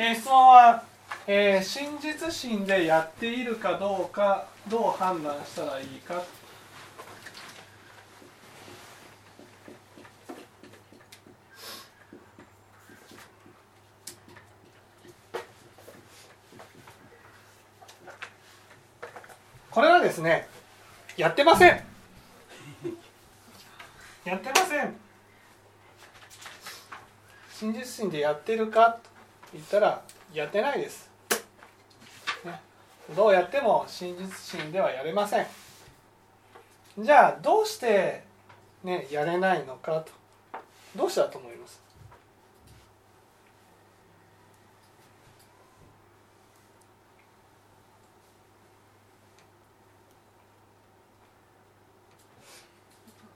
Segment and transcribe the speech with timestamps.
[0.00, 0.84] えー質問は、
[1.26, 6.22] えー真実心でやっているかどうかどう判断したらいいか。
[19.70, 20.48] これはですね
[21.16, 21.70] やってません。
[24.24, 24.96] やってません。
[27.50, 28.98] 真実心でやってるか
[29.52, 30.02] 言ったら
[30.32, 31.10] やってないです、
[32.44, 32.60] ね、
[33.16, 34.28] どうやっても真実
[34.60, 35.46] 心ではやれません。
[36.98, 38.24] じゃあどうして
[38.84, 40.12] ねやれないのかと。
[40.96, 41.80] どうしたと思います？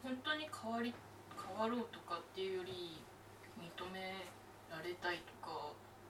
[0.02, 0.92] 本当に変わり
[1.48, 3.00] 変わろうとかっていうより
[3.60, 4.00] 認め
[4.70, 5.48] られたいとか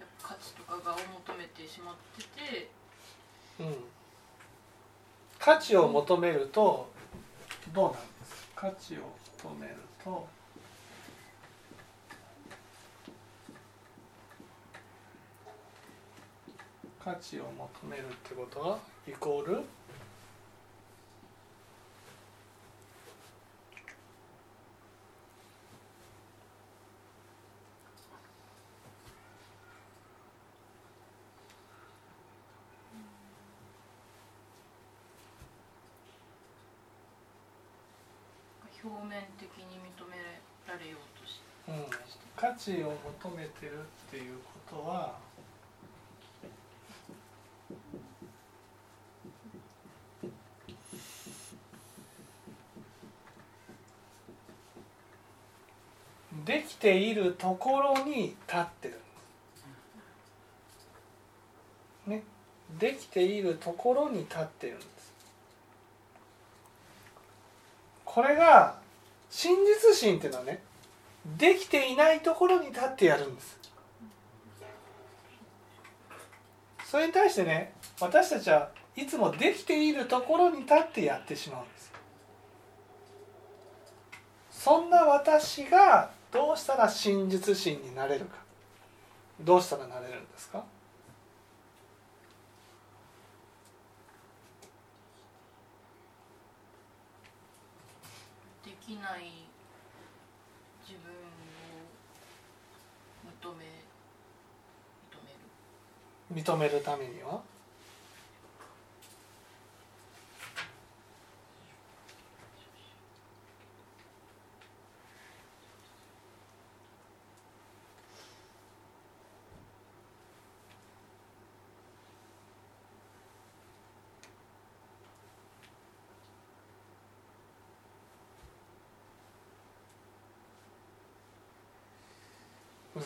[0.00, 2.70] なやっぱ価値とかがを求めてしまってて。
[3.58, 3.74] うん。
[5.38, 6.88] 価値を求めると
[7.74, 8.70] どうなんですか？
[8.70, 8.98] 価値を
[9.42, 10.28] 求めると。
[17.02, 19.62] 価値を求めるってことはイコール
[38.82, 40.16] 表面的に認め
[40.66, 41.84] られようとしうん、
[42.34, 45.14] 価値を求めてるっていうことは
[56.44, 59.00] できているところに立ってる。
[62.06, 62.22] ね。
[62.78, 65.12] できているところに立ってるんです。
[68.04, 68.78] これが
[69.30, 70.60] 真実心っていうのはね
[71.24, 73.58] できていないところに立ってやるんです。
[76.84, 81.92] それに対してね私たちはいつもできているところに立ってやってしまうんです。
[84.50, 88.36] そんな私がどうしたら真実心になれるか。
[89.40, 90.64] どうしたらなれるんですか？
[98.64, 99.49] できない
[100.90, 101.14] 自分を
[103.30, 103.64] 認め
[105.06, 105.30] 認め
[106.34, 106.42] る。
[106.42, 107.42] 認めるためには？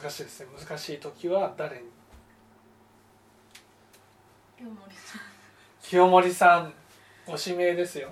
[0.04, 0.46] 難しいですね。
[0.58, 1.84] 難しい時は誰に？
[4.58, 5.20] 清盛さん。
[5.80, 6.74] 清盛さん
[7.26, 8.10] ご指名ですよ。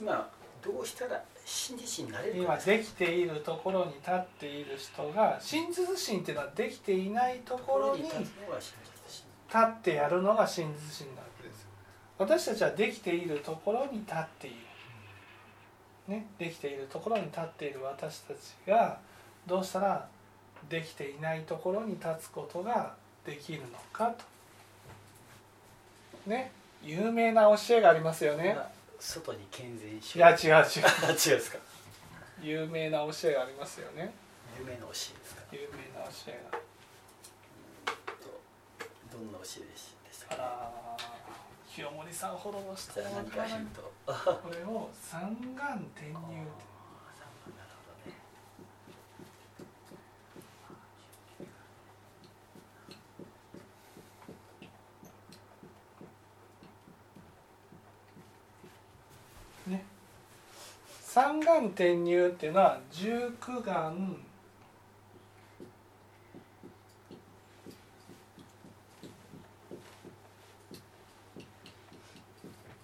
[0.00, 0.30] 今
[0.62, 8.14] どうしたら真実になれる今かできているところに立っている人が真実心っていうのはできていないところに立
[9.58, 11.66] ってやるのが真実心なわけです。
[12.18, 14.56] 私たちはできているところに立っている。
[16.06, 19.00] ねできているところに立っている私たちが
[19.44, 20.08] どうしたら
[20.68, 22.94] できていないところに立つことが
[23.24, 24.24] できるのかと。
[26.30, 26.50] ね。
[26.82, 28.50] 有名な教えがありますよね。
[28.52, 30.52] 今外に健全しいや違う違う。
[30.52, 31.58] 違う ですか？
[32.42, 34.12] 有名な教えがありますよね。
[34.58, 35.42] 有名な教えですか？
[35.52, 36.58] 有名な教えが。
[39.12, 39.94] どんな教えでし
[40.28, 40.72] たあら
[41.66, 43.92] 清盛さんほどの人じゃあは何かヒント。
[44.06, 46.50] ああこれを三眼転入なる
[47.46, 47.50] ほ
[48.04, 48.16] どね
[59.66, 59.84] ね
[61.02, 64.16] 三眼転入っていうのは十九眼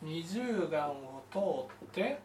[0.00, 1.38] 二十眼を通
[1.84, 2.18] って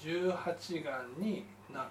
[0.00, 0.82] 十八眼
[1.18, 1.90] になる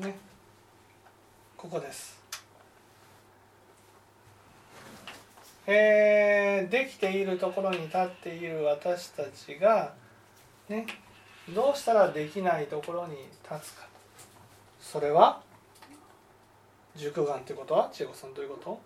[0.00, 0.16] ね。
[1.56, 2.18] ここです。
[5.66, 9.94] えーできているところに立っている私たちが
[10.68, 10.86] ね
[11.54, 13.16] どうしたらできないところに
[13.48, 13.86] 立つか。
[14.80, 15.42] それは
[16.96, 18.80] 熟眼ってことは千代子さんどういうこと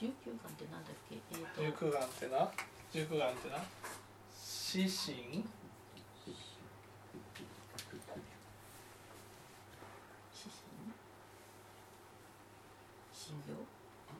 [0.00, 1.16] ？19巻ってなんだっけ？
[1.32, 1.62] えーと。
[1.62, 2.48] 熟眼ってな？
[2.92, 3.56] 熟眼ってな？
[4.74, 5.44] 指針指針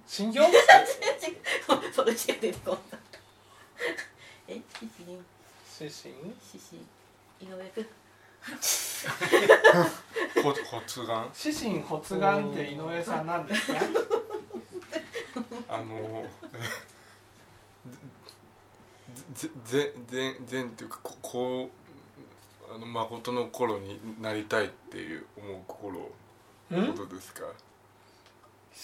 [0.07, 0.45] 信用
[1.93, 3.01] それしか出てこない
[4.49, 5.19] え指針
[5.81, 6.15] 指針
[6.53, 6.81] 指針
[7.41, 7.87] 井上君
[10.43, 13.81] ほ発願指針発願って井上さんなんですか
[15.69, 16.25] あの
[19.35, 20.89] ぜぜぜ善っていう？
[20.89, 21.69] かここう
[22.75, 26.11] あの誠の頃になりたいっていう思う心
[26.71, 26.87] ん？
[26.87, 27.43] のことですか？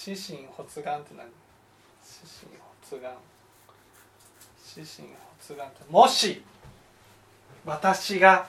[0.06, 1.26] 指針発願って何？
[1.26, 3.12] 指針発願。
[4.76, 5.08] 指針
[5.38, 6.42] 発願ってもし
[7.66, 8.46] 私が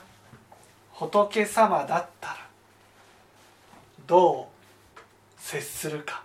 [0.92, 2.36] 仏様だったら
[4.06, 4.46] どう
[5.40, 6.22] 接するか。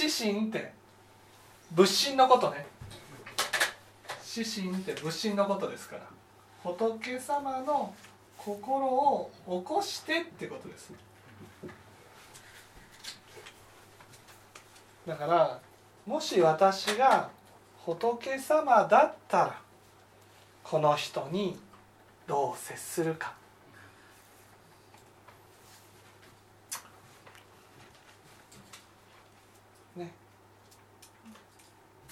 [0.00, 0.72] 指針って
[1.72, 2.66] 仏心のことね
[4.38, 6.02] 指針って仏心のことですから。
[6.62, 7.94] 仏様の
[8.36, 10.92] 心を起こしてってことです
[15.06, 15.60] だから
[16.06, 17.30] もし私が
[17.84, 19.60] 仏様だったら
[20.62, 21.58] この人に
[22.26, 23.32] どう接するか。
[29.96, 30.12] ね。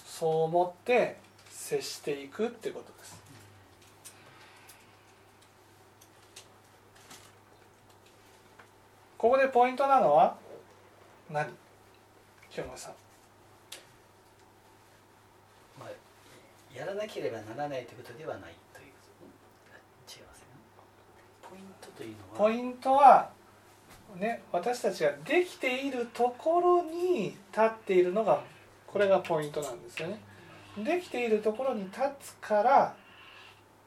[0.07, 1.19] そう思って
[1.67, 3.21] 接していくってことです。
[9.19, 10.37] ここでポイントなのは
[11.29, 11.49] 何？
[12.51, 12.93] 清村さん。
[15.81, 15.89] まあ、
[16.79, 18.99] やらなければならないということではないというこ
[20.07, 20.45] と違いますね。
[21.43, 22.39] ポイントというのは？
[22.39, 23.31] ポイントは
[24.21, 28.41] ね私たちができているところに立っているのが
[28.87, 30.21] これがポイントなんですよね。
[30.79, 32.95] できているところに立つから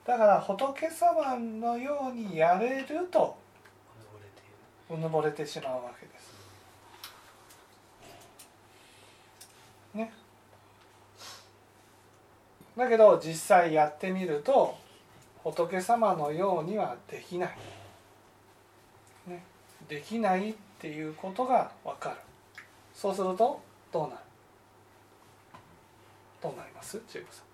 [0.06, 3.38] だから仏様のようにやれると
[4.90, 6.34] うぬぼれてしまうわけです。
[9.94, 10.12] ね。
[12.76, 14.76] だけど実際やってみると
[15.44, 17.58] 仏様のようにはできない。
[19.28, 19.44] ね。
[19.88, 22.16] できないっていうことがわかる。
[22.96, 23.62] そうすると
[23.92, 24.22] どうなる？
[26.42, 27.00] どうなります？
[27.08, 27.46] 千恵子さん。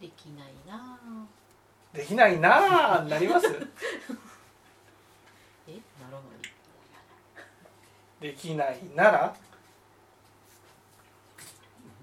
[0.00, 0.98] できないな。
[1.02, 1.26] あ
[1.94, 3.46] できないなあなります？
[3.48, 3.52] え？
[3.56, 3.64] なる
[6.12, 6.18] ほど
[8.20, 9.34] できないなら？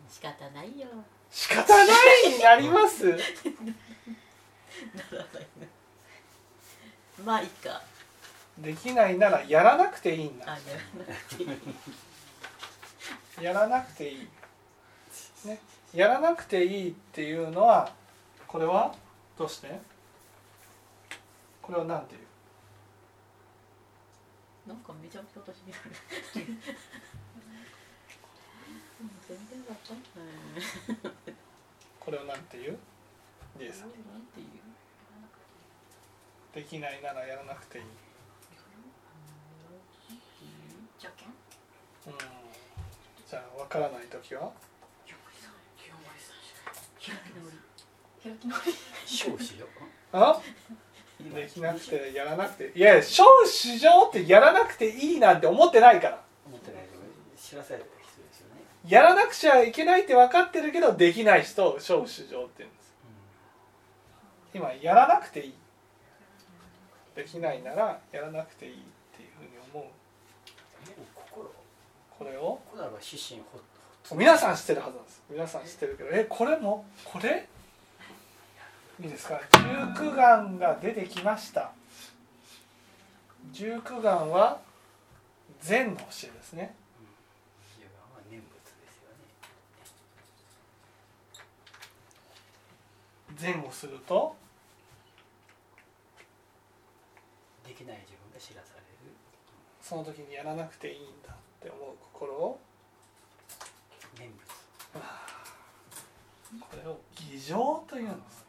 [0.10, 0.88] 仕方ないよ。
[1.30, 1.84] 仕方な
[2.26, 2.30] い？
[2.34, 3.06] になります？
[3.12, 3.26] ならな
[5.40, 5.68] いな。
[7.24, 7.82] まあいいか
[8.60, 10.46] できないならやらなくていいんだ。
[10.54, 13.44] あやらなくていい。
[13.44, 15.60] やらなくていい、ね、
[15.94, 17.92] やらなくていいっていうのは
[18.48, 18.94] これは
[19.38, 19.80] どうして？
[21.62, 22.18] これは何てい
[24.68, 24.70] う？
[24.70, 25.92] なんかめちゃくちゃ私にある。
[29.02, 30.02] うん全然わかんな
[31.12, 31.14] い。
[32.00, 32.78] これを何ていう？
[33.74, 33.90] さん。
[33.90, 34.48] なんていう
[36.54, 37.84] できないならやらなくていい
[41.04, 41.28] じゃけん？
[42.14, 42.18] うん。
[43.28, 44.52] じゃあ分からない時は？
[45.06, 45.20] き直
[47.12, 47.60] り
[48.24, 48.74] 開き直り
[49.06, 49.68] 少子よ
[50.14, 50.40] あ？
[51.20, 52.72] できなくてやらなくて。
[52.74, 56.24] いやいや小市場ってやらなくていいなんて思ってないから。
[56.48, 57.04] 思ってないけど
[57.38, 62.94] 知らされた人ですよね、やらなくちゃいけないって分かってるけどできない人を小市場って言うんです。
[64.54, 65.54] 今やらなくていい。
[67.14, 68.76] できないならやらなくていいっ
[69.16, 69.86] ていうふうに思う
[70.88, 71.52] でも心
[72.18, 72.38] これ
[73.04, 75.22] を心は指針ほ皆さん知ってるはずなんです。
[75.30, 76.10] 皆さん知ってるけど。
[76.12, 76.86] えこれも？
[77.04, 77.48] これ？
[79.02, 79.40] いいですか？
[79.98, 81.72] 十九眼が出てきました。
[83.52, 84.62] 十九眼は
[85.60, 86.76] 禅の教えですね。
[93.36, 94.36] 禅をすると？
[97.68, 98.86] できない自分が知らされる。
[99.82, 102.60] その時にやらなくていいんだって思う心を
[104.94, 108.44] 念仏偽情というんです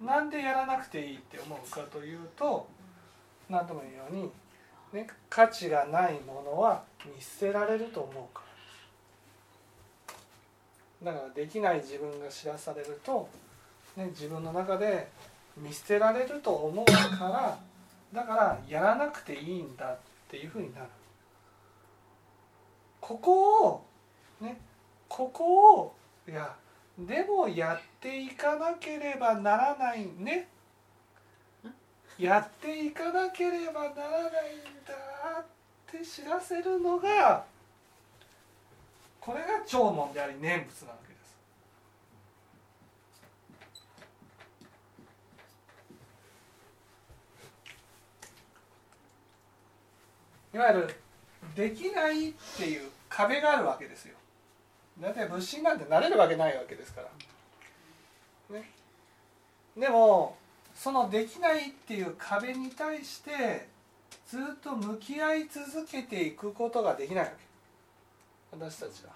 [0.00, 2.68] なんでやらなくていいって思うかというと
[3.48, 4.30] 何とも言うように、
[4.92, 8.42] ね、価値がないものは見捨てられると思うか
[11.04, 11.12] ら。
[11.12, 13.28] だからできない自分が知らされると、
[13.96, 15.08] ね、自分の中で
[15.56, 17.58] 見捨てられると思うから
[18.12, 19.96] だからやらなくていいんだ
[20.34, 20.86] っていうふうになる。
[23.00, 23.84] ここを
[24.40, 24.60] ね
[25.08, 25.94] ここを
[26.28, 26.56] いや
[26.98, 30.48] でもやっていかなければならないね。
[32.18, 34.94] やっていかなければならないんだ
[35.40, 35.44] っ
[35.90, 37.44] て知らせるのが
[39.20, 41.23] これが弔問であり念仏なわけです
[50.54, 50.94] いわゆる
[51.56, 54.14] できないっていう壁があるわけですよ。
[55.00, 58.56] だって物心なんてなれるわけないわけですから。
[58.56, 58.70] ね。
[59.76, 60.36] でも
[60.74, 63.68] そのできないっていう壁に対して
[64.28, 67.36] ずっと向き合い続けていくことができないわけ。
[68.52, 69.12] 私たちは。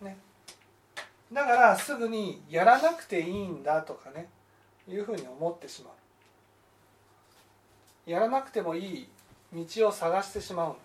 [0.00, 0.16] ね。
[1.32, 4.28] だからすぐにやらなくていいんだとかね。
[4.88, 5.90] いうふうに思ってしま
[8.06, 8.10] う。
[8.10, 9.08] やらなくてもいい
[9.64, 10.78] 道を探してしまうんで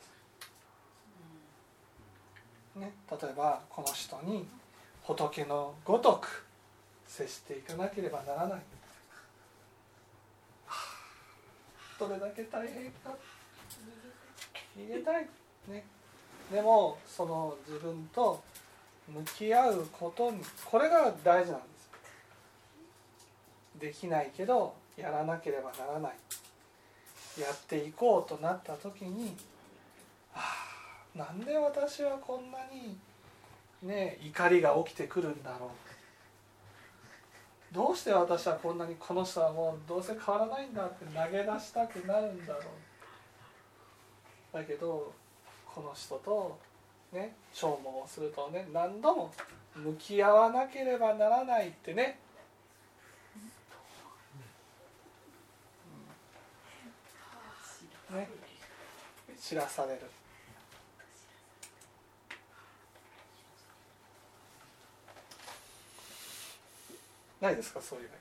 [2.76, 4.48] す、ね、例えばこの人に
[5.04, 6.46] 仏のごとく
[7.08, 8.62] 接していかなければならない。
[12.00, 13.14] どれだけ大変か。
[14.78, 15.28] 逃げたい。
[15.68, 15.84] ね。
[16.52, 18.42] でもその自分と
[19.08, 21.90] 向き合うことにこれが大事なんです。
[23.80, 26.14] できないけどやらなければならない。
[27.40, 29.36] やっていこうとなった時に
[30.34, 30.42] は
[31.16, 32.98] あなんで私はこんなに
[33.84, 35.70] ね怒りが起きてくるんだろう。
[37.74, 42.64] どうして私はこんなにこの人はもうどうせ変わらないんだって投げ出したくなるんだろう。
[44.58, 45.14] だけど
[45.66, 46.60] この人と
[47.14, 49.32] ね消耗をするとね何度も
[49.74, 52.20] 向き合わなければならないってね
[58.16, 58.30] ね
[59.40, 60.02] 知らされる。
[67.40, 67.82] ないですか？
[67.82, 68.16] そういうの。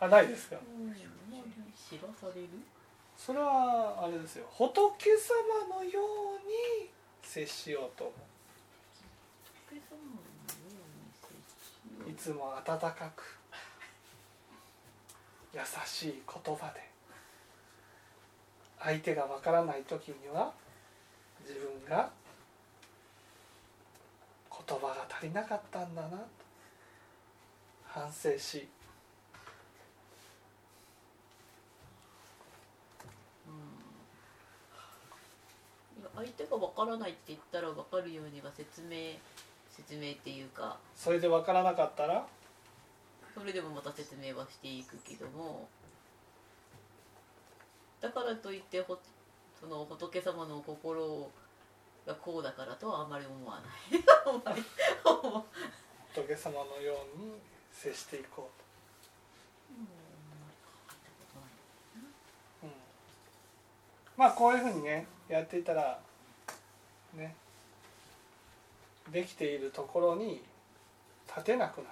[0.00, 0.56] あないですか？
[1.88, 2.48] 知らされる
[3.16, 4.46] それはあれですよ。
[4.50, 5.10] 仏
[5.70, 6.04] 様のよう
[6.82, 6.90] に
[7.22, 8.12] 接しようと思
[12.06, 12.10] う。
[12.10, 13.38] いつも温かく
[15.54, 16.80] 優しい言葉で
[18.80, 20.52] 相手がわからない時には
[21.46, 22.10] 自分が
[24.50, 26.16] 言葉が足りなかったんだなと
[27.86, 28.68] 反省し
[36.16, 39.18] 相手がわからないって言ったらわかるようには説明
[39.70, 40.76] 説明っていうか。
[40.94, 42.24] それでわからなかったら
[43.34, 45.68] それでもまた説明はしていくけども。
[48.00, 48.98] だからといってほ
[49.58, 51.30] その仏様の心
[52.06, 53.70] がこうだからとは あまり思わな
[54.52, 54.62] い。
[56.14, 57.40] 仏様のように
[57.72, 58.60] 接していこう
[62.62, 62.72] と、うん、
[64.16, 66.00] まあこういうふうにねやっていたら
[67.14, 67.34] ね
[69.10, 70.44] できているところに
[71.26, 71.90] 立てなくなる、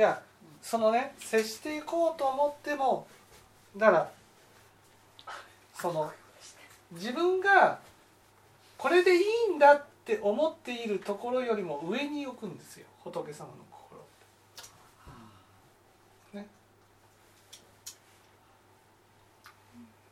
[0.00, 0.18] いや
[0.62, 3.06] そのね接していこうと思っても
[3.76, 4.10] だから
[5.74, 6.10] その
[6.92, 7.78] 自分が
[8.78, 14.04] これでいいんだって思っているところよりも上に置くんですよ仏様の心っ
[16.32, 16.38] て。
[16.38, 16.46] ね。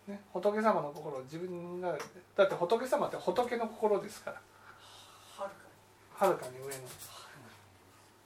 [0.06, 1.96] ね仏様の心を自分が
[2.36, 4.42] だって仏様って仏の心ですから
[6.18, 6.70] はるかに上の。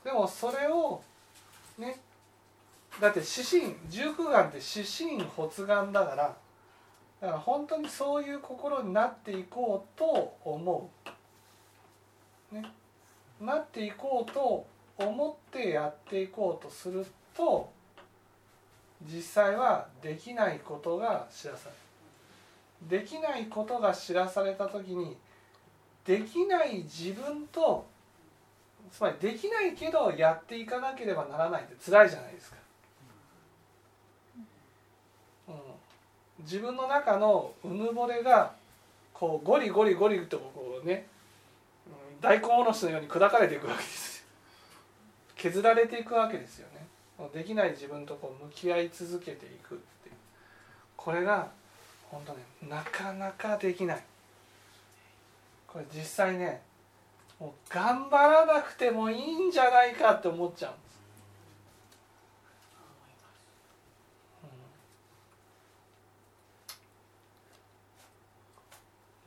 [0.03, 1.01] でもそれを
[1.79, 2.01] ね。
[3.01, 6.37] だって指針十九眼って指針発願だから
[7.21, 10.91] だから本当にそういう心になっていこうと思
[12.53, 12.65] う、ね、
[13.41, 14.67] なっていこうと
[14.99, 17.71] 思ってやっていこうとすると
[19.03, 21.83] 実際はできないことが知らされる。
[23.01, 25.17] できないことが知らされた時に
[26.05, 27.87] できない自分と
[28.93, 32.57] つまりできないけどやっていかなければならないって辛いじゃないですか、
[35.49, 35.55] うん、
[36.41, 38.53] 自分の中のうぬぼれが
[39.15, 41.07] こうゴリゴリゴリとこうね
[42.21, 44.13] 大根おろしのように砕かれていくわけです
[45.43, 46.87] 削られていくわけですよね。
[47.35, 50.11] できない自分とこう向き合い続けていくって。
[50.97, 51.49] これが
[52.09, 54.05] 本当ねなかなかできない。
[55.67, 56.63] これ実際ね
[57.43, 60.79] もう頑張らなくてもいいんじゃないかって思っちゃうんで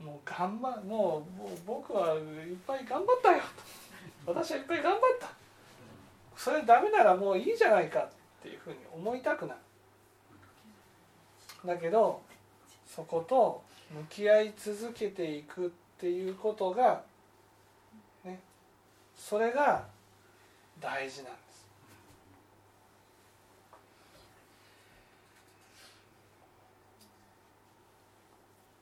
[0.00, 0.06] うん。
[0.06, 2.20] もう頑張もうもう僕はいっ
[2.66, 3.42] ぱい頑張ったよ
[4.24, 5.28] 私はいっぱい頑張った。
[6.38, 8.08] それダメならもういいじゃないかっ
[8.42, 9.60] ていうふうに思いたくなる
[11.66, 12.22] だけど
[12.86, 17.02] そこと向き合い続けていくっていうことが
[19.16, 19.84] それが
[20.80, 21.66] 大事なんです。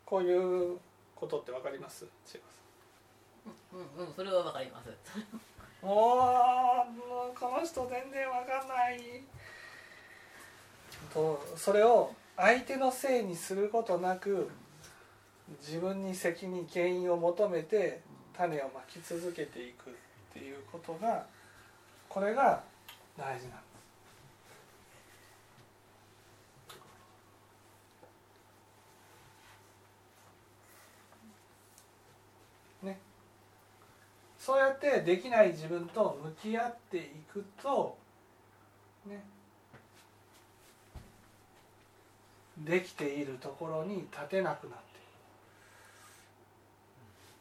[0.05, 0.79] こういう
[1.17, 2.07] ことってわかります？
[2.27, 2.41] 千
[3.43, 4.89] 葉うんうんそれはわかります。
[5.83, 9.23] さんもうこの人全然わかんない。
[11.13, 14.51] とそれを相手のせいにすることなく
[15.61, 18.01] 自分に責任原因を求めて
[18.37, 19.97] 種をまき続けていく
[20.35, 21.27] っていうことが
[22.09, 22.63] これが
[23.17, 23.65] 大事なんで
[32.83, 32.85] す。
[32.85, 32.99] ね、
[34.39, 37.97] そうやってできない自分と向き合っていくと
[39.07, 39.23] ね。
[42.59, 45.01] できているところに立てなくなってい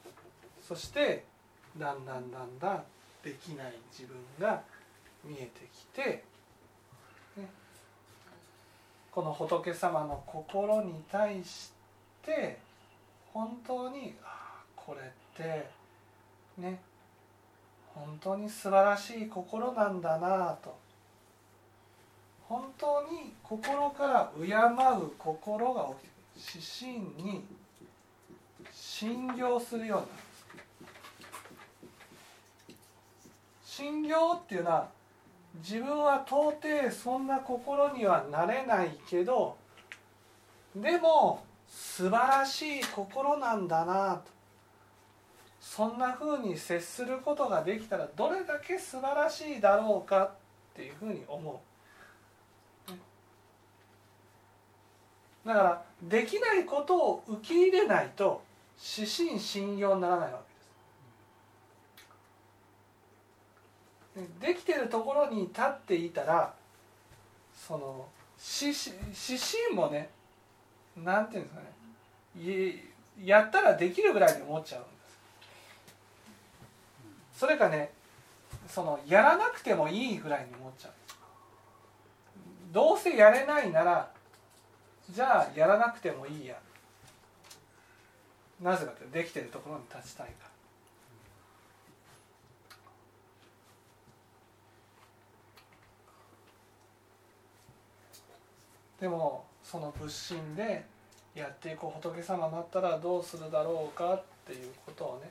[0.06, 0.14] る
[0.68, 1.24] そして
[1.77, 2.83] だんだんだんだん
[3.24, 4.62] できない自分が
[5.24, 6.24] 見えてきて、
[7.38, 7.50] ね、
[9.12, 11.72] この仏様の心に対し
[12.25, 12.59] て
[13.33, 15.70] 本当にああこれって
[16.57, 16.79] ね。
[17.96, 20.75] 本当に素晴らしい心なんだなと。
[22.48, 25.90] 本当に心から敬う心が
[26.36, 26.64] 起きる。
[26.86, 27.44] 指針に
[28.72, 30.05] 信行するような
[33.75, 34.88] 信行っていうのは
[35.55, 39.57] 自分は到底そんな心にはなれないけど
[40.75, 44.31] でも素晴らしい心なんだなと
[45.59, 50.31] そんなふうに接することができたらどれだけ素晴らしいだろうかっ
[50.75, 51.62] ていうふうに思
[52.88, 52.94] う。
[55.48, 58.44] だからできないことを受け入れないと
[58.98, 60.52] 指針信用にならないわけ
[64.40, 64.56] で。
[64.56, 66.54] きてるところに立っていたら
[67.56, 68.06] その
[68.62, 70.10] 指針もね
[70.96, 71.68] なんていうんですかね
[73.24, 74.90] やったらできるぐらいに思っちゃうんで
[77.34, 77.40] す。
[77.40, 77.92] それかね
[78.68, 80.92] そのやらなくてもいいぐらいに思っちゃう。
[82.72, 84.10] どうせやれないなら
[85.10, 86.56] じゃあやらなくてもいいや
[88.62, 90.52] なぜかってできてるところに立ちたいから
[99.03, 100.85] でもその仏心で
[101.35, 105.29] やっていこう仏様になったらどうするだろうかっていうことをね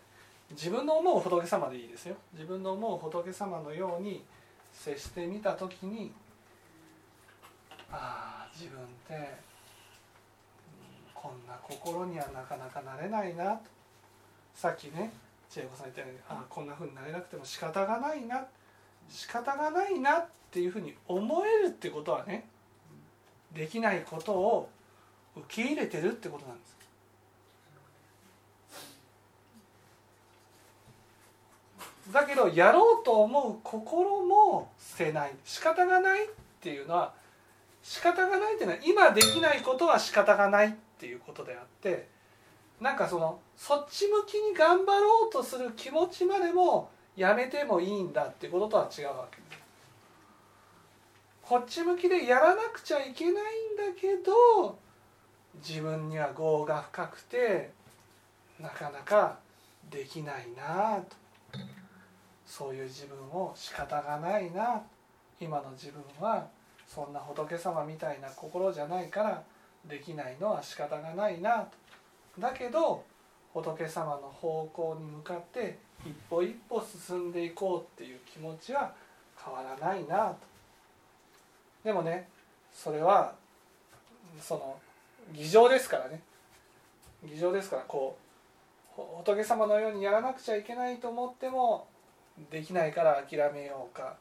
[0.50, 2.16] 自分の思う仏様でいいですよ。
[2.34, 4.22] 自分の思う仏様のように
[4.74, 6.12] 接してみた時に
[7.90, 9.38] ああ自分って
[11.14, 13.52] こんな心にはなかなかなれないな。
[13.54, 13.62] と
[14.54, 15.14] さっきね
[15.48, 18.44] 千恵子さん言ったようにああこんなふうになれなくても仕方がないな。
[19.08, 22.51] 仕方がないなっていうふうに思えるってことはね
[23.54, 24.68] できないことを
[25.36, 26.72] 受け入れてるってことなんです。
[32.12, 36.28] だけどやろうと思う心も捨てない仕方がないっ
[36.60, 37.14] ていうのは
[37.82, 42.08] 仕方がないっていうのは今できないことは仕方がないっていうことであって
[42.80, 49.61] なんかそのそっち向きに頑張ろうとする気持ちまでもやめてもいいんだっていうこととは違うわけです。
[51.42, 54.78] こっち向きでやらなくちゃいけないんだけど
[55.56, 57.70] 自分には業が深くて
[58.60, 59.38] なかなか
[59.90, 61.16] できないなと。
[62.46, 64.82] そういう自分を仕方がないな。
[65.40, 66.46] 今の自分は
[66.86, 69.42] そんな仏様みたいな心じゃないから
[69.86, 72.40] できないのは仕方がないなと。
[72.40, 73.04] だけど
[73.52, 78.94] 仏様の方向に向かって一歩一歩進んでいこうっていう気持ちは
[79.42, 80.51] 変わらないなと。
[81.84, 82.28] でもね
[82.72, 83.34] それは
[84.40, 84.76] その
[85.32, 86.20] 偽情ですからね
[87.24, 88.16] 偽情ですからこ
[88.96, 91.86] う仏様のようにやらなくちゃいけないと思っても
[92.50, 94.16] できないから諦めようか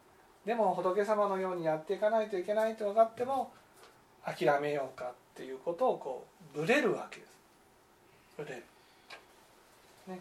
[0.46, 3.52] でも仏様のようにやっていかないといけないと分かっても
[4.26, 7.32] 諦めようかっていうことをこうぶれるわけです
[8.38, 8.64] ぶれる。
[10.08, 10.20] ね、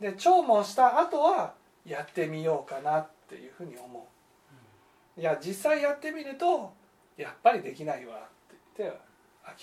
[0.00, 1.54] で聴聞した後は
[1.86, 4.06] やってみようかなっていうふうに思
[5.16, 5.20] う。
[5.20, 6.72] いや実際やってみると
[7.22, 8.18] やっぱりできないわっ
[8.50, 8.98] て言って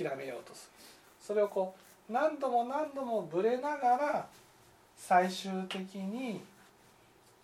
[0.04, 0.86] 諦めようとする。
[1.22, 1.76] それをこ
[2.10, 4.28] う何度も何度もぶれながら
[4.96, 6.42] 最終的に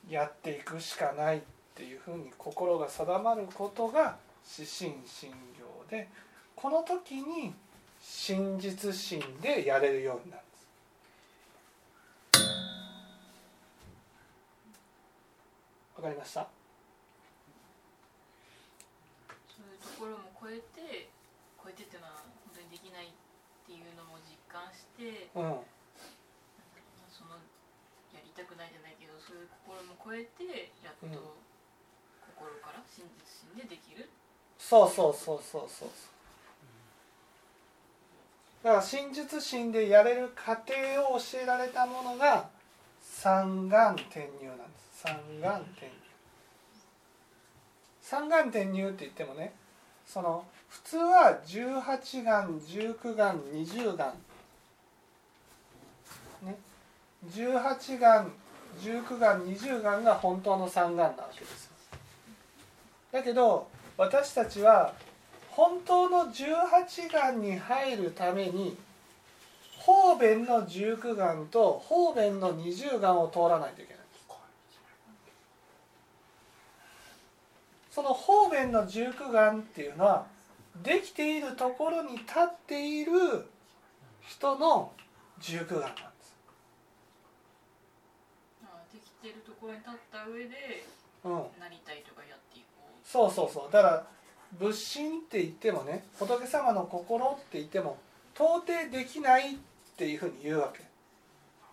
[0.09, 1.41] やっていくしかないっ
[1.75, 4.17] ていうふうに心が定まることが
[4.57, 6.07] 指針信行で
[6.55, 7.53] この時に
[8.01, 10.67] 真実心でやれるようになるんです。
[15.97, 16.47] わかりました
[19.47, 21.09] そういうところも超えて
[21.61, 23.15] 超えてっていうのは本当にできないっ
[23.65, 25.65] ていうのも実感してうん。
[27.09, 27.39] その
[28.11, 31.13] やりたくないじゃないけどそういう心も超えてやっとうん。
[32.35, 33.23] 心から真実
[33.55, 34.09] 心でできる。
[34.59, 35.89] そうそうそうそうそう。
[38.63, 40.73] だから真実心でやれる過程
[41.13, 42.49] を教えられたものが
[42.99, 45.01] 三眼転入なんです。
[45.03, 45.91] 三眼転入。
[48.01, 49.53] 三眼転入って言ってもね
[50.07, 54.13] その普通は18眼19眼20眼。
[56.43, 56.55] ね。
[57.31, 58.31] 18眼
[58.79, 61.71] 19眼20眼が本当の三眼なわけですよ。
[63.11, 64.93] だけど私たちは
[65.49, 68.77] 本当の18眼に入るために
[69.79, 73.94] 方便の19眼と方便の20眼を通らないといけない。
[77.95, 80.25] その方便の19眼っていうのは
[80.83, 83.11] できているところに立っている
[84.19, 84.91] 人の
[85.39, 86.35] 19眼なんです。
[88.65, 90.85] ああできてるところに立った上で
[91.23, 91.31] うん。
[91.57, 93.07] なりたいとかやっていこう。
[93.07, 93.71] そうそうそう。
[93.71, 94.07] だから
[94.59, 97.97] 仏心って言ってもね仏様の心って言っても
[98.35, 99.57] 到底できないっ
[99.95, 100.83] ていうふうに言うわけ。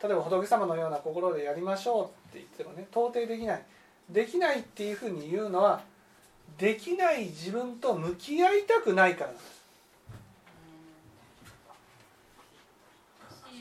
[0.06, 3.62] 例えば仏様のような心でやりましょうって言ってもね到底できない。
[4.08, 5.82] できないっていうふうに言うのは
[6.58, 9.30] できない自分と向き合いたくないから。
[9.30, 9.62] なんです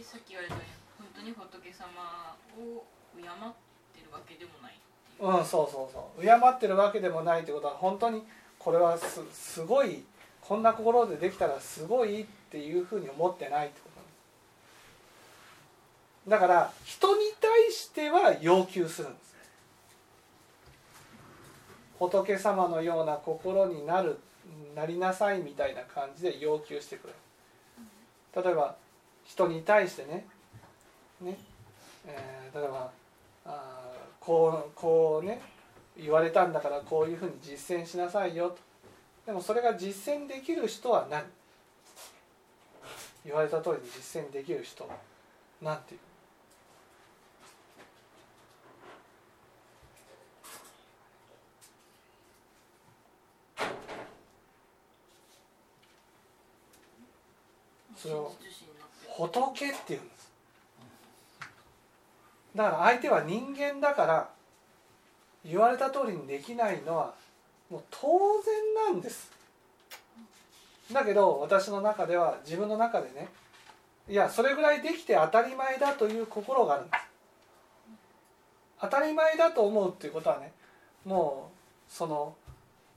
[0.01, 4.75] しさっき言われたように本当に仏様を敬ってるわけでもないい
[5.19, 5.27] う。
[5.27, 6.21] うんそうそうそう。
[6.21, 8.23] 敬ってるわけでもないってことは本当に
[8.59, 10.03] これはすすごい
[10.41, 13.91] こんな心でできたらすごいっていうふうに思ってないってこと。
[16.29, 19.30] だから人に対しては要求するんです
[22.01, 24.17] 仏様のような心になる
[24.75, 27.13] なりなさいみたいな感じで要求してくる。
[28.43, 28.75] 例えば
[29.23, 30.25] 人に対してね
[31.21, 31.37] ね、
[32.07, 32.91] えー例えば
[33.45, 35.41] あこうこうね
[35.95, 38.57] 言われたんだからこういうふうに実践しなさいよと。
[39.27, 41.23] でもそれが実践できる人は何？
[43.23, 44.95] 言われた通りに実践できる人は
[45.61, 45.99] 何ていう
[57.95, 60.31] それを真実心になってる仏っていうんです。
[62.55, 64.29] だから相手は人間だから
[65.45, 67.13] 言われた通りにできないのは
[67.69, 68.07] もう当
[68.41, 69.31] 然なんです。
[70.91, 73.29] だけど私の中では自分の中でね
[74.09, 77.03] いやそれぐらいできて当たり前だという心があるんです。
[78.81, 80.51] 当たり前だと思うっていうことはね
[81.05, 81.51] も
[81.87, 82.35] うその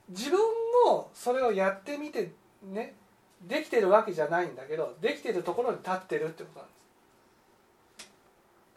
[0.09, 0.39] 自分
[0.87, 2.31] もそれをやってみて
[2.63, 2.95] ね
[3.47, 6.67] できてるわけじゃないんだけどできてるところに立ってるってことなん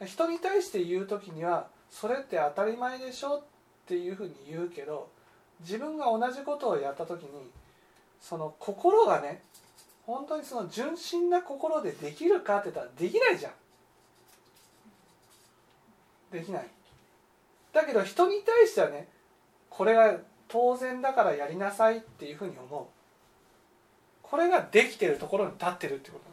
[0.01, 0.13] です。
[0.13, 3.43] 人に対して言う時にはそれって当たり前でしょっ
[3.87, 5.09] ていうふうに言うけど
[5.61, 7.29] 自分が同じことをやった時に
[8.21, 9.43] その心がね
[10.07, 13.53] 本当にその純真な心でできるかって言ったらできないじゃん。
[16.31, 16.67] できない。
[17.73, 19.09] だけど人に対してはね
[19.71, 20.17] これが
[20.49, 22.98] 当然だからやりなさいっていうふうに思う。
[24.31, 26.29] これができてるところに立ってるってこと。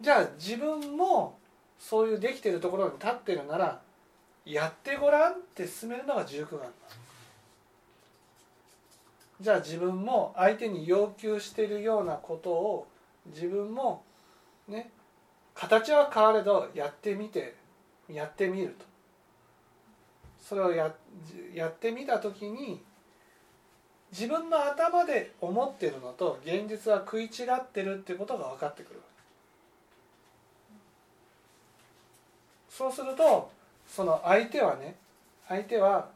[0.00, 1.38] じゃあ自分も
[1.78, 3.80] そういうできてるところに立ってるなら
[4.44, 6.72] やってごらんって進めるのが19眼なん
[9.40, 12.86] じゃあ自分も相手に要求してるようなことを
[13.26, 14.02] 自分も
[14.68, 14.90] ね
[15.54, 17.54] 形は変われどやってみて
[18.08, 18.84] やってみると。
[20.40, 20.92] それをや
[21.54, 22.82] やってみた時に
[24.12, 29.00] 自分の頭で思ってるのと現実は食い違ってるってことが分かってくる。
[32.68, 33.50] そうすると
[33.86, 34.96] その相手はね
[35.48, 36.08] 相手は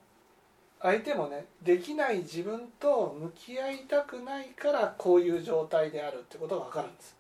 [0.81, 7.17] 相手もねできない自分と向き合いたくないからこういう状態であるってことが分かるんです。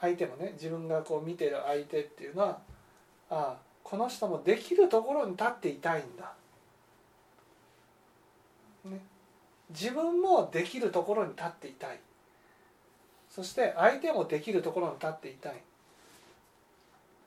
[0.00, 2.58] 相手もね自分がこう見てる相手っていうのは
[3.30, 6.32] ああこの人もできるところに立っていたいんだ、
[8.84, 9.00] ね、
[9.70, 12.00] 自分もできるところに立っていたい。
[13.30, 15.54] そして相手もできるところに立っていたい。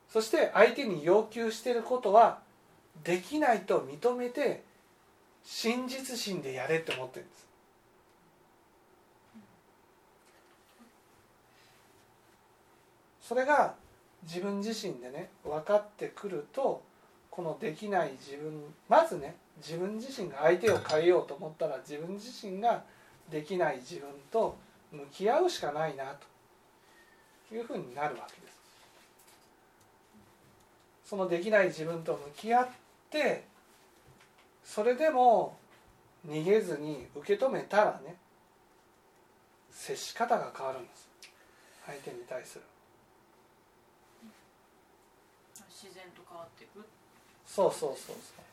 [0.09, 2.39] そして相手に要求していることは
[3.03, 4.63] できないと認めて
[5.43, 7.45] 真実心でやれって思ってるんです。
[13.21, 13.73] それが
[14.23, 16.83] 自分自身でね分かってくると
[17.31, 22.83] このできない自分まずね自分自身が相手を変えようと思ったら自分自身が
[23.29, 24.57] できない自分と
[24.91, 26.35] 向き合うしかないなと。
[27.51, 28.55] いうふうになるわけです。
[31.05, 32.67] そのできない自分と向き合っ
[33.11, 33.45] て
[34.63, 35.55] それでも
[36.27, 38.15] 逃げずに受け止めたらね
[39.69, 41.09] 接し方が変わるんです。
[41.85, 42.63] 相手に対する。
[45.69, 46.83] 自然と変わっていく。
[47.45, 48.44] そうそうそうそう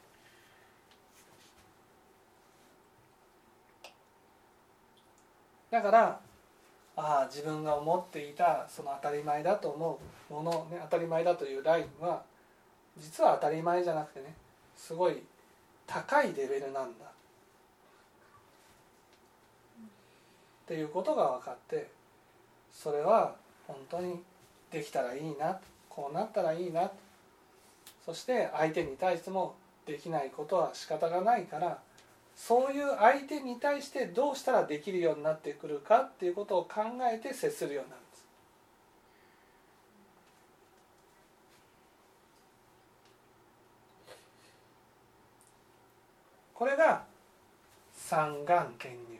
[5.73, 6.21] だから
[6.97, 9.99] ああ自分が思っていたその当たり前だと思
[10.31, 12.23] うもの、ね、当たり前だというラインは
[12.99, 14.35] 実は当たり前じゃなくてね
[14.77, 15.23] すごい
[15.87, 17.07] 高いレベルなんだ。
[17.07, 17.09] っ
[20.67, 21.89] ていうことが分かって
[22.71, 23.35] それは
[23.67, 24.21] 本当に
[24.71, 25.59] できたらいいな
[25.89, 26.91] こうなったらいいな。
[28.05, 29.55] そして相手に対しても
[29.87, 31.79] できないことは仕方がないから
[32.37, 38.27] そういう相手に対してどうしたらできるようになってくるかっていうことを考えて接するようになるんです。
[46.55, 47.05] これが
[47.92, 49.18] 三眼兼入。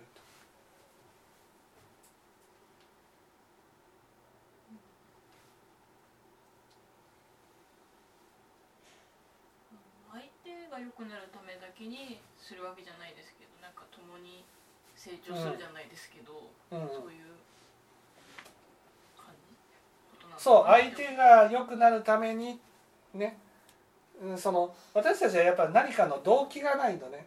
[10.13, 12.21] 相手が良くなるためだけに
[12.53, 14.45] するわけじゃないですけどなんか共に
[14.93, 16.37] 成長するじゃないですけど、
[16.69, 17.33] うんそういう
[19.17, 19.57] 感じ？
[20.13, 22.61] ことなのかなそう相手が良くなるために
[23.15, 23.41] ね。
[24.23, 27.27] うんその私たちはやっぱり何かの動機がないとね。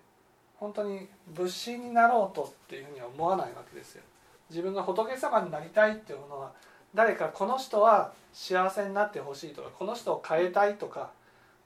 [0.57, 4.03] 本当に仏心になろうとっていうふうには思わないわけですよ。
[4.49, 6.53] 自分が仏様になりたいっていうのは
[6.93, 11.11] 誰かこの人は幸せになってほしいとかこの人を変えたいとか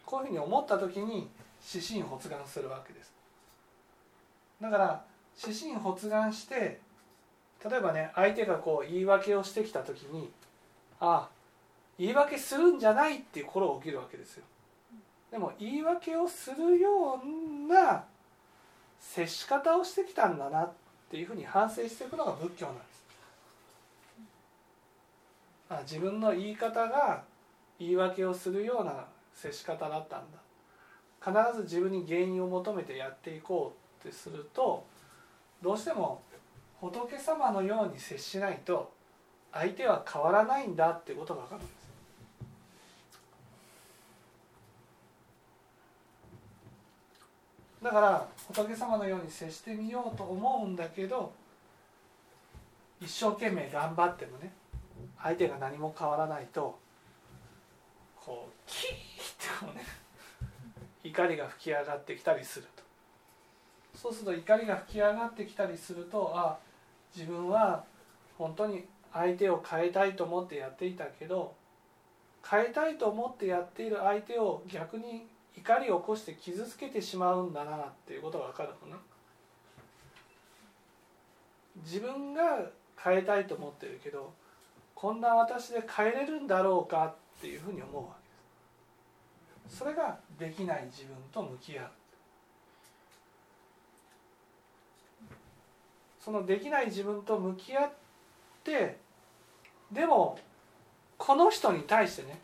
[0.05, 1.29] こういうふうに思った時に
[1.73, 3.13] 指針発願するわけです
[4.61, 5.03] だから
[5.41, 6.79] 指針発願して
[7.63, 10.29] 例えばね相手がこう言い訳をしてきた時に
[10.99, 11.29] ああ
[11.97, 14.43] 言い訳するんじゃないっていう心が起きるわけですよ。
[15.31, 18.05] でも言い訳をするような
[18.99, 20.71] 接し方をしてきたんだなっ
[21.09, 23.05] ていうふうに反省していくのが仏教なんです。
[25.69, 27.23] あ自分の言い方が
[27.77, 30.39] 言い訳をするような接し方だったんだ。
[31.21, 34.85] 必ず自分に原因を求めてやっていこうってすると
[35.61, 36.21] どうしても
[36.79, 38.91] 仏様のように接しないと
[39.51, 41.79] 相手は変わらないんだっていうことが分かるんです。
[47.83, 51.31] だから仏様のように接してみようと思うんだけど
[52.99, 54.51] 一生懸命頑張ってもね
[55.21, 56.77] 相手が何も変わらないと
[58.17, 58.93] こうキーッ
[59.59, 59.83] てこうね
[61.03, 62.78] 怒りが吹き上がってきたりすると。
[64.01, 66.57] そうすると怒りが吹き上がってきたりするとあ
[67.13, 67.83] 自分は
[68.37, 71.53] 本当に相手を変えたいと思ってやっていたけど
[72.49, 79.01] 変えたいと思ってやっている相手を逆に怒りを起こして傷つけてしまうんだなっていうことが分かるのね。
[81.83, 84.31] 自分が変えたいと思ってるけど
[84.95, 89.77] こんな私で変えれるんだろうかっていうふうに思うわけです。
[89.79, 91.91] それができない自分と向き合う。
[96.19, 97.91] そのできない自分と向き合っ
[98.63, 98.97] て
[99.91, 100.37] でも
[101.17, 102.39] この人に対してね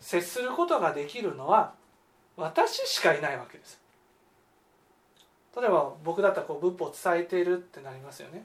[0.00, 1.72] 接することができるのは
[2.36, 3.80] 私しかいないわけです。
[5.56, 8.44] 例えば僕だったらこう仏法を伝えているってなりますよね。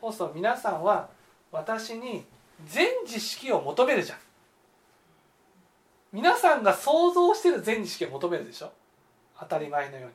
[0.00, 1.08] そうすると皆さんは
[1.50, 2.24] 私に
[2.66, 4.18] 全知識を求めるじゃん。
[6.12, 8.70] 皆さんが想像してる全知識を求めるでしょ。
[9.40, 10.12] 当たり前のように。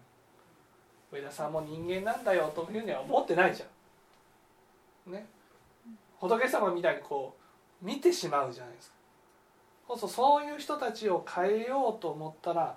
[1.12, 5.14] 上田さんも人間なんだよというふうには思ってないじゃん。
[5.14, 5.26] ね。
[6.20, 7.36] 仏様みたいにこ
[7.82, 8.96] う見てしまうじゃないですか。
[9.88, 12.76] そうそうそういう人たちを変えようと思ったら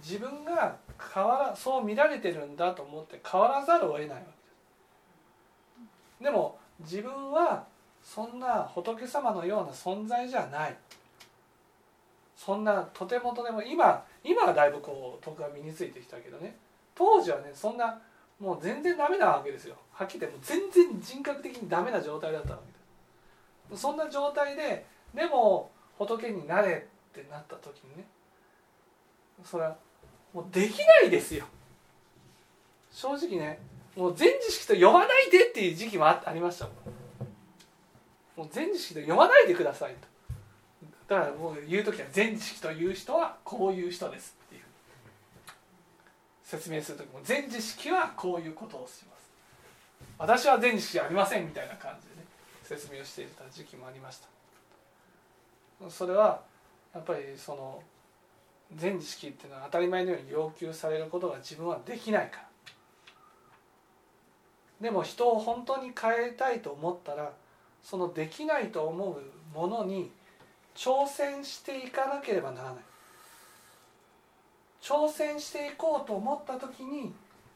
[0.00, 0.76] 自分が
[1.14, 4.28] 変わらそう見られてるんだと思って変わらざるを得ないわけで
[6.20, 6.24] す。
[6.24, 7.66] でも自分は
[8.04, 10.76] そんな仏様のような存在じゃない。
[12.36, 16.56] そんなとてもとても今今はだいぶこう徳が身についてきたけどね。
[16.98, 18.00] 当時はねそんな
[18.40, 19.76] もう全然ダメなわけですよ。
[19.92, 22.58] はっきり言っても全然人格的にダメな状態だったわ
[23.68, 24.84] けでそんな状態で
[25.14, 28.04] でも仏になれってなった時にね
[29.44, 29.76] それは
[30.34, 31.44] もうできないですよ。
[32.90, 33.60] 正直ね
[33.96, 36.66] もう全知識と呼ばないでっていう時期もありました
[38.36, 40.08] もう全知識と呼ばないでくださいと。
[41.14, 44.37] だからもう言う時は全知識という人はこういう人です。
[46.48, 49.28] 説明する時も全知識はこういうことをします。
[50.16, 52.24] 私は全知識ありませんみたいな感じでね
[52.62, 55.90] 説明をしていた時期もありました。
[55.90, 56.40] それは
[56.94, 57.82] やっぱりその
[58.74, 62.48] 全知識っていうのは当たり前のように要求されることが自分はできないから。
[64.80, 67.32] でも人を本当に変えたいと思ったら
[67.82, 69.22] そのできないと思う
[69.54, 70.10] ものに
[70.74, 72.87] 挑戦していかなければならない。
[74.82, 77.12] 挑戦していこうと思った時に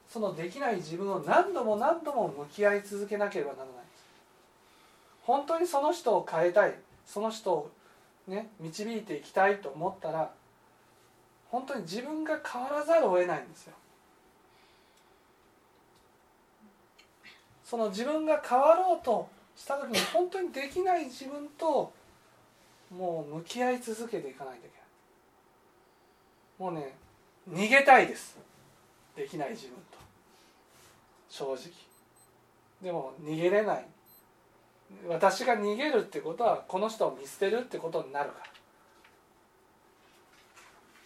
[0.08, 3.74] そのできない自分を何度も何度も向き合い続けなければならない。
[5.22, 6.74] 本当にその人を変えたい。
[7.06, 7.70] その人を
[8.28, 10.30] ね導いていきたいと思ったら
[11.50, 13.74] 本当に自分が変わらざるを得ないんですよ。
[17.64, 21.92] その自分が変わろうとした時に本当にできない自分と
[22.94, 24.86] もう向き合い続けていかないといけない。
[26.58, 26.94] もうね
[27.50, 28.38] 逃げたいです。
[29.16, 29.98] できない自分と。
[31.28, 31.56] 正直。
[32.82, 33.86] でも逃げれない。
[35.08, 38.52] 私が逃げるってことはこの人を見捨てるってことになるから。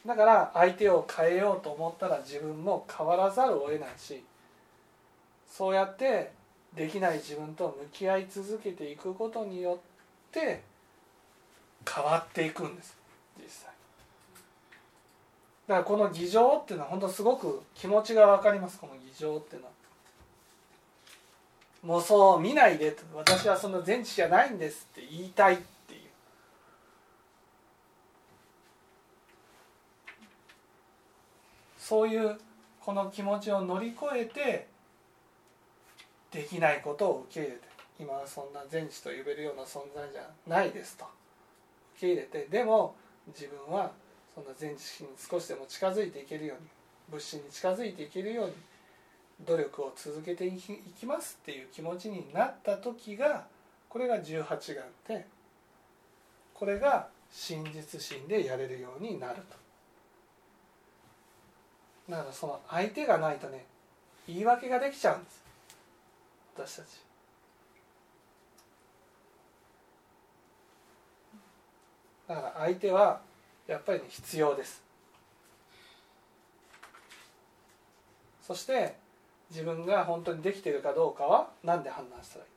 [0.06, 4.22] だから相手を変えようと思ったら自分も変わらざるを得ないし
[5.50, 6.30] そうやって
[6.76, 9.80] できない自分と向き合い続けていくことによ
[10.28, 10.62] って
[11.92, 12.96] 変わっていくんです。
[15.66, 19.72] だからこの偽情っていうのは本当すごく気持ちが分かりますこの偽情っていうのは。
[21.82, 26.00] もうそう見ないで私はそんな全知じゃないんですって言いたいっていう。
[31.78, 32.38] そういう
[32.80, 34.66] この気持ちを乗り越えて
[36.32, 37.62] できないことを受け入れて
[37.98, 41.04] 今はそんな全知と呼べるような存在じゃないですと。
[41.96, 42.94] 受け入れてでも
[43.28, 43.90] 自分は
[44.36, 46.68] そんな全知識に少しでも近づいていけるように
[47.10, 48.52] 物心に近づいていけるように
[49.46, 53.46] 努力を続けていきますっていう気持ちになった時が
[53.88, 55.26] これが18眼で
[56.52, 59.56] これが真実心でやれるようになると。
[62.10, 63.64] だからその相手がないとね
[64.28, 65.42] 言い訳ができちゃうんです。
[66.54, 66.86] 私たち。
[72.28, 73.20] だから相手は
[73.66, 74.82] やっぱり、ね、必要です。
[78.42, 78.96] そして
[79.50, 82.50] 自分が本当にできているかどうかは何で判断したらいい？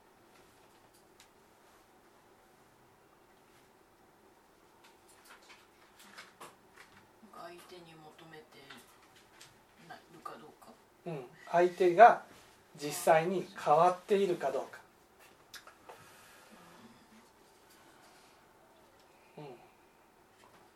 [7.34, 8.44] 相手に求めて
[10.12, 10.72] るかどうか。
[11.06, 12.22] うん、相手が
[12.80, 14.78] 実際に変わっているかどうか、
[19.38, 19.44] うん、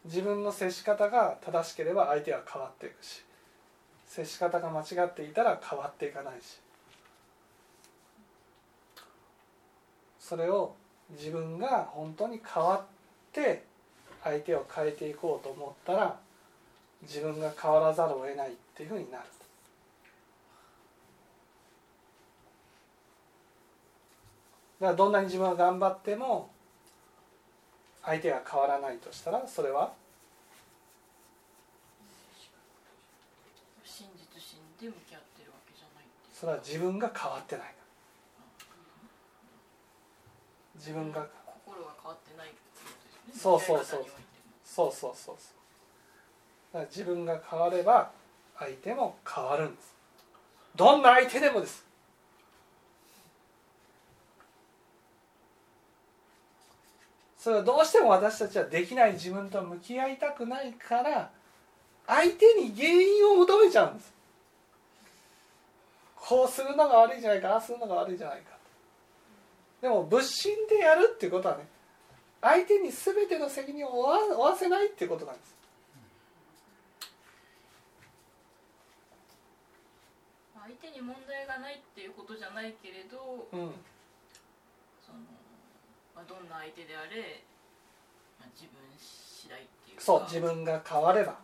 [0.05, 3.25] 自分の接し方が正しければ相手は変わっていくし
[4.07, 6.61] 接し方が間違っていたら変わっていかないし
[10.19, 10.75] それを
[11.11, 12.83] 自分が本当に変わっ
[13.33, 13.65] て
[14.23, 16.19] 相手を変えていこうと思ったら
[17.02, 19.25] 自分が変わらざるを得ないっていうふうになる。
[24.81, 26.50] だからどんなに自分が頑張っても
[28.05, 29.92] 相手が変わらないとしたらそれは？
[33.85, 37.75] 真実心で向き合ってるわけじゃないそれは自分が変わってない
[40.77, 41.27] 自分が。
[41.65, 42.55] 心が変わってないね。
[43.33, 44.07] そうそうそう。
[44.65, 45.37] そうそうそう
[46.73, 46.87] そう。
[46.90, 48.11] 自分が変われば
[48.59, 49.94] 相手も変わるんです。
[50.77, 51.87] どんな相手でもです
[57.45, 61.29] それはどうしても私たちはできない自分と向き合いたくないから
[62.07, 64.15] 相手に原因を求めちゃうんです。
[66.17, 68.57] こうするのが悪いじゃないかああするのが悪いじゃないか。
[69.83, 71.67] でも物心でやるっていうことはね
[72.40, 75.55] 相手に全ての責任を負わ負わせないっていうことなんです。
[80.63, 83.71] 相手に問題がないっていうことじゃないけれどうん。
[85.05, 85.44] その、
[86.15, 87.42] まあ、どんな相手であれ、
[88.38, 90.02] まあ、自分次第っていうか。
[90.02, 91.37] そう自分が変われば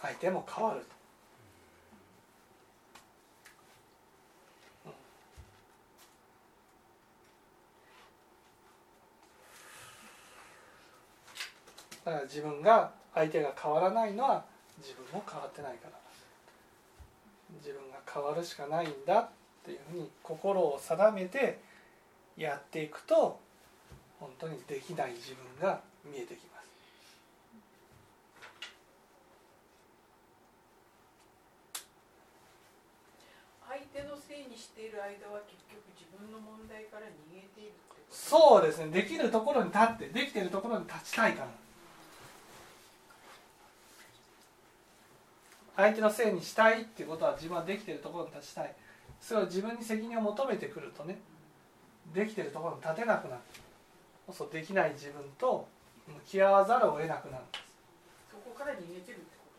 [0.00, 0.98] 相手も変わると。
[12.04, 14.44] だから自分が相手が変わらないのは
[14.78, 15.98] 自分も変わってないから。
[17.56, 19.28] 自分が変わるしかないんだっ
[19.64, 21.60] ていうふうに心を定めて
[22.36, 23.40] やっていくと
[24.18, 26.68] 本当にできない自分が見えてきます。
[33.68, 38.02] 相手のせいにしている間は結局自分の問題から逃げているってこと。
[38.10, 38.90] そうですね。
[38.90, 41.48] できるところに立ってできているところに立ちたいから。
[45.76, 48.74] 相手のせいにしたいっていうことは自分はできているところに立ちたい。
[49.20, 51.18] それを自分に責任を求めてくるとね
[52.12, 53.42] できているところに立てなくなる。
[54.32, 55.66] そうできない自分と
[56.06, 57.64] 向き合わざるを得なくなるんです。
[58.30, 59.18] そこから逃げてる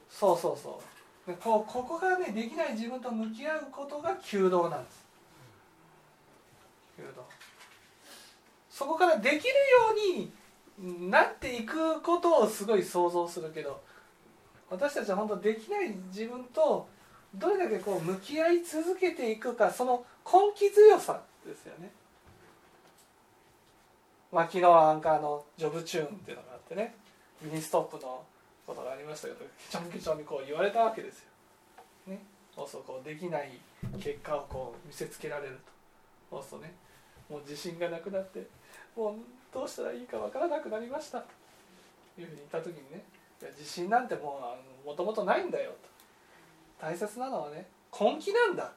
[0.10, 0.82] そうそうそ
[1.28, 1.30] う。
[1.32, 5.06] でこうここがねできない自分と向き合うことが弓道なんです。
[6.98, 7.24] 弓道。
[8.70, 9.44] そこからできるよ
[9.92, 13.82] うになっていくことをすごい想像するけど
[14.70, 16.88] 私たちは本当できない自分と
[17.36, 21.92] どれだけこう向き合い続けていくかその根気強さですよね。
[24.32, 26.96] まあ、昨日はなんかあのジョブチューンっていうのがあってね
[27.42, 28.24] ミニストップの
[28.68, 31.30] ことがありましたけどケチョンケチョンにこう言われたわけですよ。
[32.08, 32.20] ね、
[32.56, 33.60] そうそうこうできない
[34.00, 35.60] 結果をこう見せつけられる
[36.30, 36.38] と。
[36.38, 36.74] そうするとね。
[37.30, 38.48] もう自信がなくなって
[38.96, 39.16] もう
[39.54, 41.20] どうしたらいいかわからなくなりました。
[41.20, 43.04] というふうに言った時にね
[43.42, 44.40] いや自信なんても
[44.84, 46.86] うもともとないんだよと。
[46.86, 48.72] 大切なのはね根気なんだ、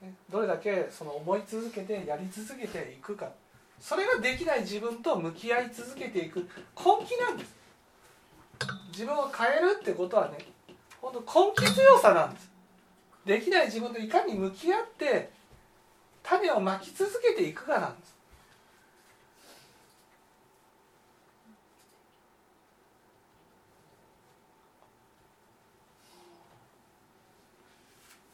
[0.00, 3.30] ね、どれだけその思い続けてやり続けていくか。
[3.80, 6.40] それができない自分と向き合い続けていく
[6.76, 7.54] 根気なんです。
[8.92, 10.38] 自分を変えるってことはね
[11.00, 12.50] 本当根気強さなんです。
[13.24, 15.30] できない自分といかに向き合って
[16.22, 18.14] 種をまき続けていくかなんです。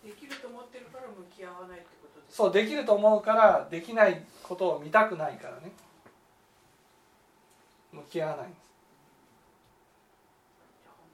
[0.02, 5.70] とできると思ってるから向き合わないってことですそうできると思うからできないことを見たくないからね。
[7.92, 8.60] 向き合わないんです。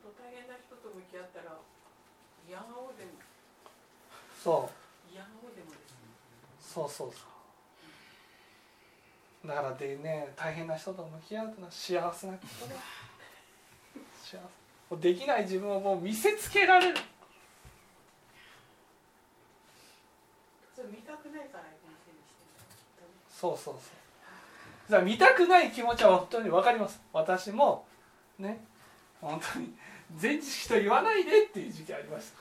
[0.02, 1.58] 本当大変な人と向き合ったら
[4.42, 4.72] そう。
[5.12, 5.98] 嫌顔でもですね。
[6.62, 7.26] そうそうそ
[9.44, 9.48] う。
[9.48, 12.74] だからでね大変な人と向き合うというのは幸せなことだ。
[14.24, 14.36] 幸せ。
[14.38, 16.98] もうできない自分をもう見せつけられる。
[20.74, 21.64] それ見たくないから
[23.38, 23.90] そうそうそ
[24.88, 24.90] う。
[24.90, 27.00] だから見たくない気持ちは本当に分かります。
[27.12, 27.84] 私も
[28.38, 28.64] ね
[29.20, 29.74] 本当に
[30.16, 32.38] 全知識と言わないでっていう時期ありました。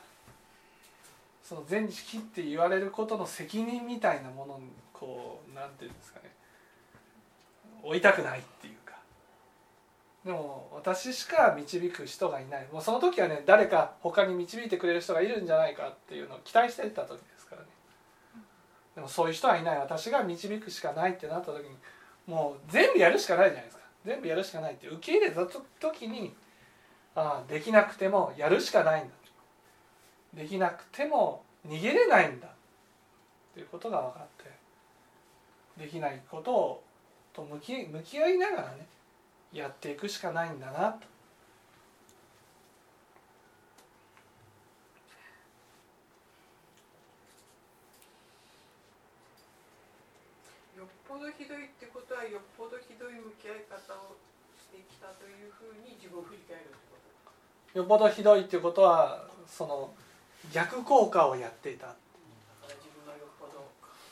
[1.43, 6.31] その全知識って言われることの責任みたいなものにこうなんていうんですかね。
[7.83, 8.95] 追いたくないっていうか。
[10.23, 12.67] でも私しか導く人がいない。
[12.71, 17.19] もうその時はね誰か他に導いてくれる人がいるんじゃないかっていうのを期待してた時。
[17.19, 17.34] です
[18.95, 19.77] でもそういう人はいない。
[19.77, 21.75] 私が導くしかないってなった時に
[22.25, 23.83] もう全部やるしかないじゃないですか。
[24.05, 25.45] 全部やるしかないって受け入れた
[25.79, 26.33] 時に
[27.15, 29.09] ああできなくてもやるしかないんだ。
[30.33, 32.47] できなくても逃げれないんだ。
[32.47, 32.51] っ
[33.53, 34.27] ていうことが分かっ
[35.77, 36.83] てできないことを
[37.33, 38.85] と向き向き合いながらね
[39.53, 41.05] やっていくしかないんだなと
[50.77, 54.15] よっぽどひどいってことはよっぽどひどい向き合い方を
[54.57, 57.31] してきたというふうに自分を振り返るってこ
[57.73, 57.79] と？
[57.79, 59.93] よっぽどひどいってことはその
[60.51, 61.95] 逆効果をやっていた。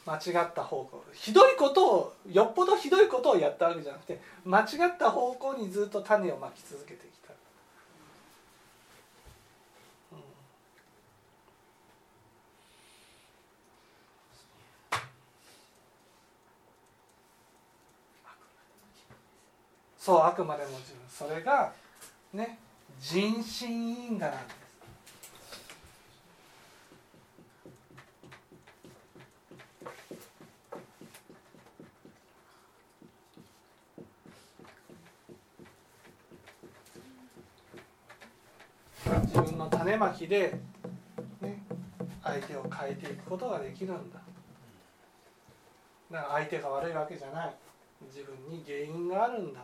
[0.06, 7.23] 間違った方向ひどいことをよっぽどひどいことをやったわけじゃなくて間違った方向にずっと種をまき続けてきた、
[20.04, 21.72] そうあくまでも自分それが
[22.34, 22.60] ね
[23.00, 24.64] 人心因果なんです。
[39.22, 40.60] 自分の種まきで、
[41.40, 41.64] ね、
[42.22, 44.20] 相手を変えていくことができるんだ。
[46.12, 47.56] だから相手が悪いわけじゃない。
[48.14, 49.62] 自分に原因があるんだ。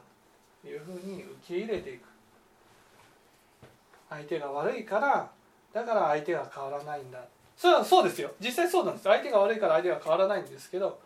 [0.66, 2.08] いうふうに受け入れていく。
[4.10, 5.30] 相手が悪いから
[5.72, 7.24] だから相手が変わらないんだ。
[7.56, 8.32] それはそうですよ。
[8.40, 11.00] 実際そうなんです相手が悪いから相手が変わらないんですけど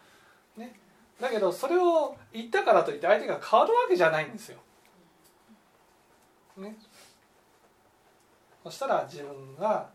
[0.56, 0.80] ね。
[1.20, 4.58] だけどそれを言ったからといって相手が変わるわけじゃないんですよ。
[6.58, 6.76] ね、
[8.64, 9.90] そしたら自分が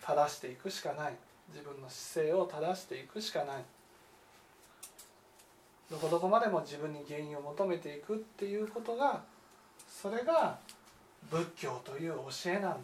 [0.00, 1.14] 正していくしかない。
[1.52, 3.64] 自分の姿勢を正していくしかない。
[5.90, 9.22] どこどこまでも自分に原因を求めていくっていうことが
[9.88, 10.58] それが
[11.30, 12.76] 仏教という教えなんだ。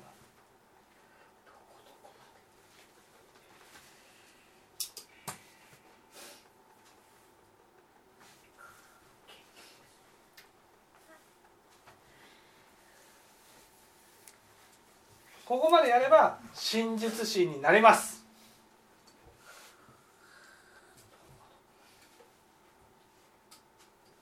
[15.45, 18.22] ここまでやれば真実心になれます。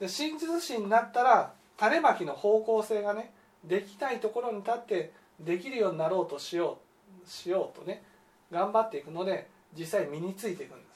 [0.00, 3.32] で真実心になったら種まきの方向性がね
[3.64, 6.78] できないところに立ってできるようになろうとしよ
[7.24, 8.02] うしようとね
[8.50, 9.48] 頑張っていくので
[9.78, 10.90] 実際身についていくんです。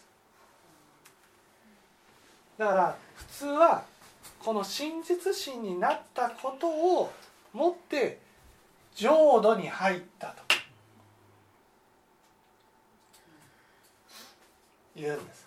[2.59, 3.85] だから普通は
[4.43, 7.13] この真実心になったことを
[7.53, 8.21] もって
[8.95, 10.35] 浄土に入ったと
[14.97, 15.44] 言うんです。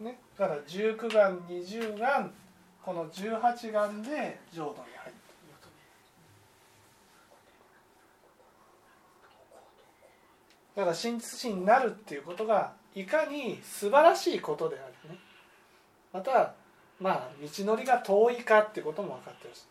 [0.00, 2.32] ね、だから19眼20眼
[2.82, 5.30] この18眼で浄土に入った
[10.76, 15.18] だから真実心になるっていうことがいかに素晴らしいことであるね。
[16.12, 16.54] また
[16.98, 19.60] まあ道のりが遠いかってことも分かってほし。
[19.60, 19.64] い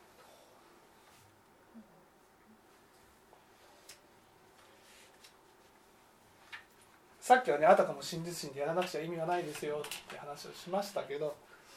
[7.29, 11.35] さっきはねあたかも真実心でやらなくちゃ意味がないですよって話をしましたけど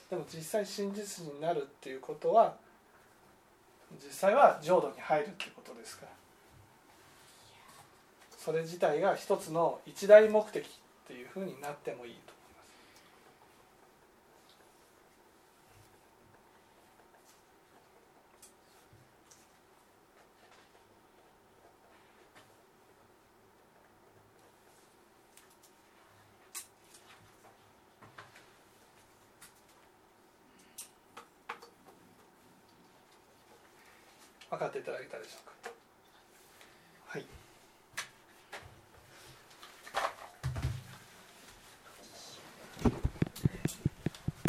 [0.08, 2.54] でも実際真実心になるっていうことは
[4.02, 6.12] 実際は浄土に入るっていうことですから。
[8.38, 10.68] それ自体が一つの一大目的っ
[11.06, 12.72] ていうふうになってもいいと思います。
[34.52, 35.51] 分かっていただけたでしょうか。